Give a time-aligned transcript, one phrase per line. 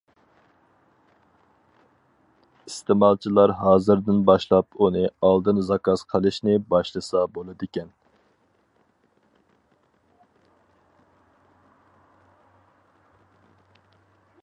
[2.69, 7.93] ئىستېمالچىلار ھازىردىن باشلاپ ئۇنى ئالدىن زاكاز قىلىشنى باشلىسا بولىدىكەن.